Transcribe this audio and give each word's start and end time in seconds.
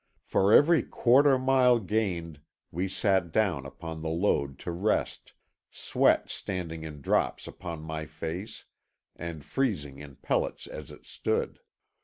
For 0.23 0.51
every 0.51 0.81
quarter 0.81 1.37
mile 1.37 1.77
gained 1.77 2.41
we 2.71 2.87
sat 2.87 3.31
down 3.31 3.67
upon 3.67 4.01
the 4.01 4.09
load 4.09 4.57
to 4.65 4.71
rest, 4.71 5.33
sweat 5.69 6.27
standing 6.27 6.83
in 6.83 7.01
drops 7.01 7.45
upon 7.45 7.83
my 7.83 8.07
face 8.07 8.65
and 9.15 9.45
freezing 9.45 9.99
in 9.99 10.15
pellets 10.15 10.65
as 10.65 10.89
it 10.89 11.05
stood. 11.05 11.59